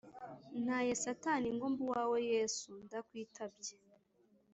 [0.63, 3.75] Ntaye satani ngo mbe uwawe yesu ndakwitabye